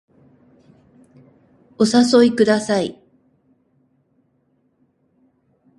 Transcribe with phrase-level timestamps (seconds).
[1.77, 2.99] お誘いください